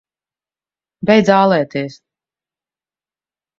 [1.09, 2.01] Beidz ālēties!